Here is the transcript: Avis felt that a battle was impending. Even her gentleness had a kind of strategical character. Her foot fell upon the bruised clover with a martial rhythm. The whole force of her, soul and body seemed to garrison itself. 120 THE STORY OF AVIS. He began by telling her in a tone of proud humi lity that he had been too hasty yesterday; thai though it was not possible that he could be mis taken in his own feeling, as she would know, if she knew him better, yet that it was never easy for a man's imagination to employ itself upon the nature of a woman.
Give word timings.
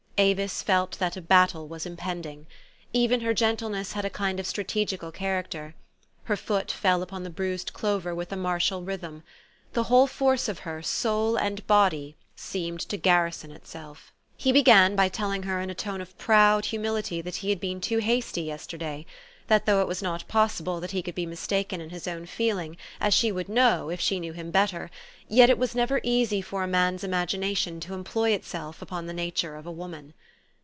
Avis 0.17 0.61
felt 0.61 0.99
that 0.99 1.17
a 1.17 1.21
battle 1.21 1.67
was 1.67 1.87
impending. 1.87 2.45
Even 2.93 3.21
her 3.21 3.33
gentleness 3.33 3.93
had 3.93 4.05
a 4.05 4.09
kind 4.11 4.39
of 4.39 4.45
strategical 4.45 5.11
character. 5.11 5.73
Her 6.25 6.37
foot 6.37 6.69
fell 6.71 7.01
upon 7.01 7.23
the 7.23 7.31
bruised 7.31 7.73
clover 7.73 8.13
with 8.13 8.31
a 8.31 8.35
martial 8.35 8.83
rhythm. 8.83 9.23
The 9.73 9.85
whole 9.85 10.05
force 10.05 10.47
of 10.47 10.59
her, 10.59 10.83
soul 10.83 11.37
and 11.39 11.65
body 11.65 12.17
seemed 12.35 12.81
to 12.81 12.97
garrison 12.97 13.49
itself. 13.49 14.13
120 14.39 14.51
THE 14.61 14.63
STORY 14.63 14.77
OF 14.77 14.85
AVIS. 14.85 14.93
He 14.93 14.93
began 14.93 14.95
by 14.95 15.09
telling 15.09 15.43
her 15.49 15.59
in 15.59 15.71
a 15.71 15.73
tone 15.73 16.01
of 16.01 16.15
proud 16.19 16.65
humi 16.65 16.89
lity 16.89 17.23
that 17.23 17.37
he 17.37 17.49
had 17.49 17.59
been 17.59 17.81
too 17.81 17.97
hasty 17.97 18.43
yesterday; 18.43 19.07
thai 19.49 19.57
though 19.65 19.81
it 19.81 19.87
was 19.87 20.01
not 20.01 20.25
possible 20.29 20.79
that 20.79 20.91
he 20.91 21.01
could 21.01 21.13
be 21.13 21.25
mis 21.25 21.45
taken 21.45 21.81
in 21.81 21.89
his 21.89 22.07
own 22.07 22.25
feeling, 22.25 22.77
as 23.01 23.13
she 23.13 23.33
would 23.33 23.49
know, 23.49 23.89
if 23.89 23.99
she 23.99 24.17
knew 24.19 24.31
him 24.33 24.49
better, 24.49 24.89
yet 25.27 25.47
that 25.47 25.51
it 25.51 25.57
was 25.57 25.75
never 25.75 25.99
easy 26.03 26.41
for 26.41 26.63
a 26.63 26.67
man's 26.67 27.03
imagination 27.03 27.77
to 27.81 27.93
employ 27.93 28.31
itself 28.31 28.81
upon 28.81 29.07
the 29.07 29.13
nature 29.13 29.57
of 29.57 29.65
a 29.65 29.71
woman. 29.71 30.13